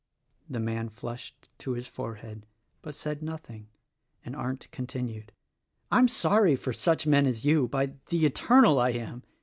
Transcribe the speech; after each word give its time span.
The 0.49 0.59
man 0.59 0.89
flushed 0.89 1.49
to 1.59 1.73
his 1.73 1.85
forehead 1.85 2.47
but 2.81 2.95
said 2.95 3.21
nothing, 3.21 3.67
and 4.25 4.35
Arndt 4.35 4.67
continued: 4.71 5.31
"I'm 5.91 6.07
sorry 6.07 6.55
for 6.55 6.73
such 6.73 7.05
men 7.05 7.27
as 7.27 7.45
you, 7.45 7.67
by 7.67 7.93
the 8.09 8.25
Eternal, 8.25 8.79
I 8.79 8.93
am! 8.93 9.21